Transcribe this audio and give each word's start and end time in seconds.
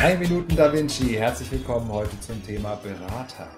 Drei 0.00 0.16
Minuten 0.16 0.56
Da 0.56 0.72
Vinci. 0.72 1.18
Herzlich 1.18 1.52
willkommen 1.52 1.92
heute 1.92 2.18
zum 2.20 2.42
Thema 2.42 2.76
Berater. 2.76 3.48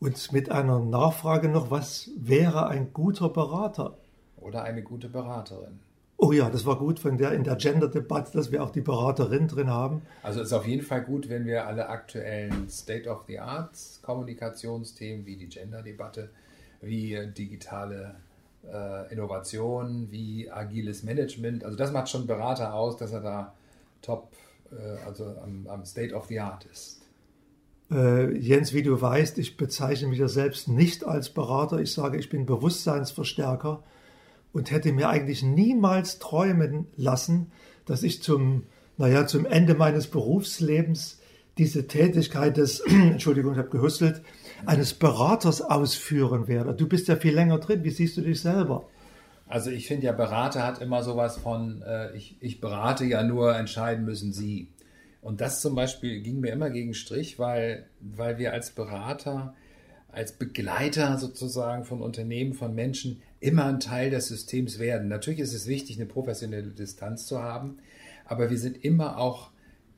Und 0.00 0.32
mit 0.32 0.50
einer 0.50 0.80
Nachfrage 0.80 1.48
noch, 1.48 1.70
was 1.70 2.10
wäre 2.16 2.66
ein 2.66 2.92
guter 2.92 3.28
Berater? 3.28 3.96
Oder 4.38 4.64
eine 4.64 4.82
gute 4.82 5.08
Beraterin. 5.08 5.78
Oh 6.16 6.32
ja, 6.32 6.50
das 6.50 6.66
war 6.66 6.76
gut 6.76 6.98
von 6.98 7.16
der 7.16 7.30
in 7.30 7.44
der 7.44 7.54
Gender-Debatte, 7.54 8.32
dass 8.32 8.50
wir 8.50 8.60
auch 8.60 8.70
die 8.70 8.80
Beraterin 8.80 9.46
drin 9.46 9.70
haben. 9.70 10.02
Also 10.24 10.42
ist 10.42 10.52
auf 10.52 10.66
jeden 10.66 10.82
Fall 10.82 11.02
gut, 11.02 11.28
wenn 11.28 11.46
wir 11.46 11.68
alle 11.68 11.90
aktuellen 11.90 12.68
State-of-the-Art-Kommunikationsthemen 12.68 15.26
wie 15.26 15.36
die 15.36 15.48
Gender-Debatte, 15.48 16.30
wie 16.80 17.24
digitale 17.38 18.16
äh, 18.68 19.12
Innovation, 19.12 20.08
wie 20.10 20.50
agiles 20.50 21.04
Management, 21.04 21.62
also 21.62 21.76
das 21.76 21.92
macht 21.92 22.08
schon 22.08 22.26
Berater 22.26 22.74
aus, 22.74 22.96
dass 22.96 23.12
er 23.12 23.20
da 23.20 23.54
top, 24.02 24.32
also 25.04 25.24
am, 25.42 25.66
am 25.68 25.84
State 25.84 26.14
of 26.14 26.26
the 26.26 26.40
Art 26.40 26.64
ist. 26.66 27.02
Äh, 27.90 28.36
Jens, 28.36 28.72
wie 28.72 28.82
du 28.82 29.00
weißt, 29.00 29.38
ich 29.38 29.56
bezeichne 29.56 30.08
mich 30.08 30.18
ja 30.18 30.28
selbst 30.28 30.68
nicht 30.68 31.04
als 31.04 31.30
Berater. 31.30 31.78
Ich 31.78 31.92
sage, 31.92 32.18
ich 32.18 32.28
bin 32.28 32.46
Bewusstseinsverstärker 32.46 33.82
und 34.52 34.70
hätte 34.70 34.92
mir 34.92 35.08
eigentlich 35.08 35.42
niemals 35.42 36.18
träumen 36.18 36.86
lassen, 36.96 37.52
dass 37.84 38.02
ich 38.02 38.22
zum, 38.22 38.64
naja, 38.96 39.26
zum 39.26 39.46
Ende 39.46 39.74
meines 39.74 40.08
Berufslebens 40.08 41.20
diese 41.58 41.86
Tätigkeit 41.86 42.56
des, 42.56 42.80
Entschuldigung, 42.86 43.52
ich 43.52 43.58
habe 43.58 43.70
gehustelt, 43.70 44.22
eines 44.64 44.94
Beraters 44.94 45.62
ausführen 45.62 46.48
werde. 46.48 46.74
Du 46.74 46.88
bist 46.88 47.08
ja 47.08 47.16
viel 47.16 47.34
länger 47.34 47.58
drin. 47.58 47.84
Wie 47.84 47.90
siehst 47.90 48.16
du 48.16 48.22
dich 48.22 48.40
selber? 48.40 48.88
Also 49.48 49.70
ich 49.70 49.86
finde 49.86 50.06
ja, 50.06 50.12
Berater 50.12 50.64
hat 50.64 50.80
immer 50.80 51.02
sowas 51.02 51.36
von, 51.36 51.82
äh, 51.82 52.16
ich, 52.16 52.36
ich 52.40 52.60
berate 52.60 53.04
ja 53.04 53.22
nur, 53.22 53.54
entscheiden 53.56 54.04
müssen 54.04 54.32
Sie. 54.32 54.68
Und 55.22 55.40
das 55.40 55.60
zum 55.60 55.74
Beispiel 55.74 56.20
ging 56.20 56.40
mir 56.40 56.52
immer 56.52 56.70
gegen 56.70 56.94
Strich, 56.94 57.38
weil, 57.38 57.86
weil 58.00 58.38
wir 58.38 58.52
als 58.52 58.70
Berater 58.70 59.54
als 60.16 60.32
Begleiter 60.32 61.18
sozusagen 61.18 61.84
von 61.84 62.00
Unternehmen, 62.00 62.54
von 62.54 62.74
Menschen 62.74 63.20
immer 63.38 63.66
ein 63.66 63.80
Teil 63.80 64.08
des 64.08 64.28
Systems 64.28 64.78
werden. 64.78 65.08
Natürlich 65.08 65.40
ist 65.40 65.52
es 65.52 65.66
wichtig, 65.66 65.96
eine 65.96 66.06
professionelle 66.06 66.70
Distanz 66.70 67.26
zu 67.26 67.42
haben, 67.42 67.76
aber 68.24 68.48
wir 68.48 68.58
sind 68.58 68.82
immer 68.82 69.18
auch 69.18 69.50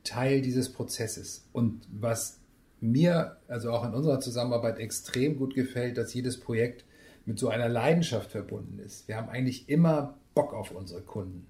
Teil 0.03 0.41
dieses 0.41 0.73
Prozesses. 0.73 1.47
Und 1.53 1.87
was 1.89 2.37
mir, 2.81 3.37
also 3.47 3.71
auch 3.71 3.85
in 3.85 3.93
unserer 3.93 4.19
Zusammenarbeit 4.19 4.77
extrem 4.79 5.37
gut 5.37 5.55
gefällt, 5.55 5.97
dass 5.97 6.13
jedes 6.13 6.37
Projekt 6.37 6.83
mit 7.29 7.37
so 7.37 7.47
einer 7.47 7.69
Leidenschaft 7.69 8.31
verbunden 8.31 8.79
ist. 8.79 9.07
Wir 9.07 9.15
haben 9.15 9.29
eigentlich 9.29 9.69
immer 9.69 10.15
Bock 10.33 10.51
auf 10.51 10.71
unsere 10.71 11.01
Kunden. 11.01 11.45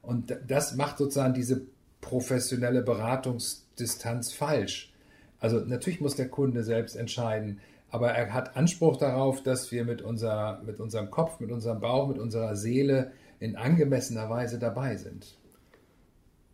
Und 0.00 0.34
das 0.48 0.74
macht 0.74 0.96
sozusagen 0.96 1.34
diese 1.34 1.66
professionelle 2.00 2.82
Beratungsdistanz 2.82 4.32
falsch. 4.32 4.92
Also 5.38 5.60
natürlich 5.60 6.00
muss 6.00 6.16
der 6.16 6.28
Kunde 6.28 6.64
selbst 6.64 6.96
entscheiden, 6.96 7.60
aber 7.90 8.12
er 8.12 8.32
hat 8.32 8.56
Anspruch 8.56 8.96
darauf, 8.96 9.42
dass 9.42 9.70
wir 9.70 9.84
mit, 9.84 10.00
unser, 10.00 10.62
mit 10.64 10.80
unserem 10.80 11.10
Kopf, 11.10 11.40
mit 11.40 11.52
unserem 11.52 11.80
Bauch, 11.80 12.08
mit 12.08 12.18
unserer 12.18 12.56
Seele 12.56 13.12
in 13.38 13.56
angemessener 13.56 14.30
Weise 14.30 14.58
dabei 14.58 14.96
sind. 14.96 15.36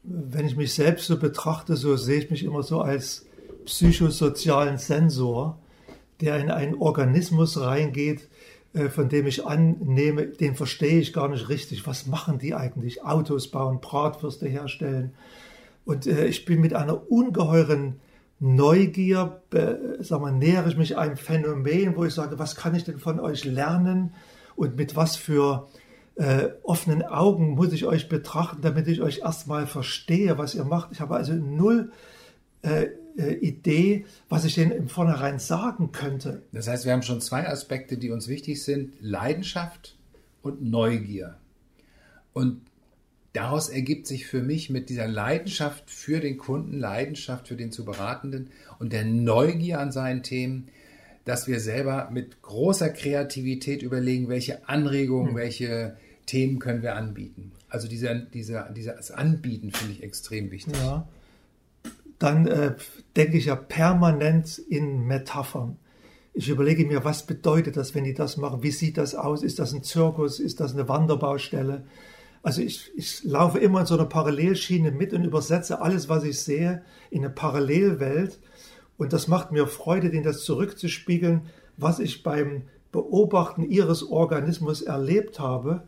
Wenn 0.02 0.46
ich 0.46 0.56
mich 0.56 0.74
selbst 0.74 1.06
so 1.06 1.16
betrachte, 1.16 1.76
so 1.76 1.96
sehe 1.96 2.18
ich 2.18 2.30
mich 2.30 2.42
immer 2.42 2.64
so 2.64 2.80
als 2.80 3.24
psychosozialen 3.66 4.78
Sensor, 4.78 5.60
der 6.20 6.38
in 6.38 6.50
einen 6.50 6.74
Organismus 6.74 7.60
reingeht, 7.60 8.28
äh, 8.74 8.88
von 8.88 9.08
dem 9.08 9.26
ich 9.26 9.46
annehme, 9.46 10.26
den 10.26 10.54
verstehe 10.54 11.00
ich 11.00 11.12
gar 11.12 11.28
nicht 11.28 11.48
richtig. 11.48 11.86
Was 11.86 12.06
machen 12.06 12.38
die 12.38 12.54
eigentlich? 12.54 13.04
Autos 13.04 13.50
bauen, 13.50 13.80
Bratwürste 13.80 14.48
herstellen. 14.48 15.14
Und 15.84 16.06
äh, 16.06 16.26
ich 16.26 16.44
bin 16.44 16.60
mit 16.60 16.74
einer 16.74 17.10
ungeheuren 17.10 18.00
Neugier, 18.40 19.42
sag 19.98 20.20
mal, 20.20 20.30
nähere 20.30 20.68
ich 20.68 20.76
mich 20.76 20.96
einem 20.96 21.16
Phänomen, 21.16 21.96
wo 21.96 22.04
ich 22.04 22.14
sage, 22.14 22.38
was 22.38 22.54
kann 22.54 22.76
ich 22.76 22.84
denn 22.84 22.98
von 22.98 23.18
euch 23.18 23.44
lernen 23.44 24.14
und 24.54 24.76
mit 24.76 24.94
was 24.94 25.16
für 25.16 25.66
äh, 26.14 26.50
offenen 26.62 27.02
Augen 27.02 27.50
muss 27.50 27.72
ich 27.72 27.84
euch 27.84 28.08
betrachten, 28.08 28.60
damit 28.60 28.86
ich 28.86 29.02
euch 29.02 29.20
erstmal 29.20 29.66
verstehe, 29.66 30.38
was 30.38 30.54
ihr 30.54 30.64
macht. 30.64 30.90
Ich 30.92 31.00
habe 31.00 31.16
also 31.16 31.32
null 31.32 31.90
äh, 32.62 32.88
äh, 33.18 33.34
Idee, 33.34 34.06
was 34.28 34.44
ich 34.44 34.54
denen 34.54 34.70
im 34.70 34.88
Vornherein 34.88 35.38
sagen 35.38 35.92
könnte. 35.92 36.42
Das 36.52 36.68
heißt, 36.68 36.84
wir 36.84 36.92
haben 36.92 37.02
schon 37.02 37.20
zwei 37.20 37.46
Aspekte, 37.48 37.98
die 37.98 38.10
uns 38.10 38.28
wichtig 38.28 38.62
sind: 38.62 38.94
Leidenschaft 39.00 39.96
und 40.42 40.62
Neugier. 40.62 41.36
Und 42.32 42.60
daraus 43.32 43.68
ergibt 43.68 44.06
sich 44.06 44.26
für 44.26 44.40
mich 44.42 44.70
mit 44.70 44.88
dieser 44.88 45.08
Leidenschaft 45.08 45.90
für 45.90 46.20
den 46.20 46.38
Kunden, 46.38 46.78
Leidenschaft 46.78 47.48
für 47.48 47.56
den 47.56 47.72
zu 47.72 47.84
Beratenden 47.84 48.50
und 48.78 48.92
der 48.92 49.04
Neugier 49.04 49.80
an 49.80 49.92
seinen 49.92 50.22
Themen, 50.22 50.68
dass 51.24 51.46
wir 51.46 51.60
selber 51.60 52.08
mit 52.10 52.40
großer 52.40 52.88
Kreativität 52.88 53.82
überlegen, 53.82 54.28
welche 54.28 54.68
Anregungen, 54.68 55.30
hm. 55.30 55.36
welche 55.36 55.96
Themen 56.26 56.58
können 56.58 56.82
wir 56.82 56.94
anbieten. 56.94 57.52
Also 57.68 57.88
dieser, 57.88 58.14
dieser, 58.14 58.70
dieses 58.70 59.10
Anbieten 59.10 59.72
finde 59.72 59.94
ich 59.94 60.02
extrem 60.02 60.50
wichtig. 60.50 60.74
Ja. 60.76 61.08
Dann 62.18 62.46
äh, 62.46 62.74
denke 63.16 63.38
ich 63.38 63.46
ja 63.46 63.56
permanent 63.56 64.58
in 64.58 65.06
Metaphern. 65.06 65.76
Ich 66.32 66.48
überlege 66.48 66.84
mir, 66.84 67.04
was 67.04 67.26
bedeutet 67.26 67.76
das, 67.76 67.94
wenn 67.94 68.04
die 68.04 68.14
das 68.14 68.36
machen? 68.36 68.62
Wie 68.62 68.70
sieht 68.70 68.96
das 68.96 69.14
aus? 69.14 69.42
Ist 69.42 69.58
das 69.58 69.72
ein 69.72 69.82
Zirkus? 69.82 70.40
Ist 70.40 70.60
das 70.60 70.72
eine 70.72 70.88
Wanderbaustelle? 70.88 71.84
Also 72.42 72.62
ich, 72.62 72.92
ich 72.96 73.24
laufe 73.24 73.58
immer 73.58 73.80
in 73.80 73.86
so 73.86 73.94
einer 73.94 74.04
Parallelschiene 74.06 74.92
mit 74.92 75.12
und 75.12 75.24
übersetze 75.24 75.80
alles, 75.80 76.08
was 76.08 76.24
ich 76.24 76.40
sehe, 76.40 76.82
in 77.10 77.24
eine 77.24 77.30
Parallelwelt. 77.30 78.38
Und 78.96 79.12
das 79.12 79.28
macht 79.28 79.52
mir 79.52 79.66
Freude, 79.66 80.10
den 80.10 80.22
das 80.22 80.44
zurückzuspiegeln, 80.44 81.42
was 81.76 81.98
ich 81.98 82.22
beim 82.22 82.62
Beobachten 82.92 83.62
ihres 83.62 84.02
Organismus 84.02 84.82
erlebt 84.82 85.40
habe 85.40 85.86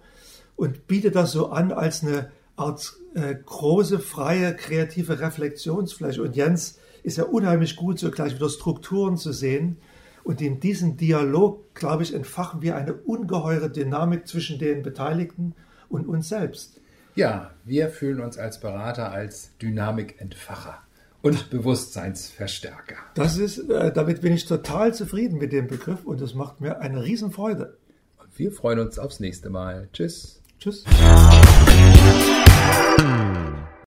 und 0.56 0.86
biete 0.86 1.10
das 1.10 1.32
so 1.32 1.48
an 1.48 1.72
als 1.72 2.02
eine 2.02 2.30
Art 2.56 2.93
äh, 3.15 3.34
große, 3.34 3.99
freie, 3.99 4.55
kreative 4.55 5.21
Reflexionsfläche. 5.21 6.22
Und 6.22 6.37
Jens 6.37 6.78
ist 7.03 7.16
ja 7.16 7.25
unheimlich 7.25 7.77
gut, 7.77 7.99
so 7.99 8.11
gleich 8.11 8.34
wieder 8.34 8.49
Strukturen 8.49 9.16
zu 9.16 9.33
sehen. 9.33 9.78
Und 10.22 10.41
in 10.41 10.60
diesem 10.60 10.97
Dialog, 10.97 11.75
glaube 11.75 12.03
ich, 12.03 12.15
entfachen 12.15 12.62
wir 12.62 12.77
eine 12.77 12.93
ungeheure 12.93 13.71
Dynamik 13.71 14.28
zwischen 14.28 14.59
den 14.59 14.83
Beteiligten 14.83 15.55
und 15.89 16.06
uns 16.06 16.28
selbst. 16.28 16.81
Ja, 17.15 17.50
wir 17.65 17.89
fühlen 17.89 18.21
uns 18.21 18.39
als 18.39 18.60
Berater 18.60 19.10
als 19.10 19.56
Dynamikentfacher 19.59 20.78
und 21.22 21.50
Bewusstseinsverstärker. 21.50 22.97
Das 23.15 23.37
ist, 23.37 23.59
äh, 23.59 23.93
damit 23.93 24.21
bin 24.21 24.33
ich 24.33 24.47
total 24.47 24.94
zufrieden 24.94 25.39
mit 25.39 25.53
dem 25.53 25.66
Begriff 25.66 26.05
und 26.05 26.21
das 26.21 26.34
macht 26.34 26.60
mir 26.60 26.81
eine 26.81 27.03
Riesenfreude. 27.03 27.77
Und 28.19 28.39
wir 28.39 28.53
freuen 28.53 28.78
uns 28.78 28.99
aufs 28.99 29.21
nächste 29.21 29.50
Mal. 29.50 29.89
Tschüss. 29.93 30.41
Tschüss. 30.59 30.84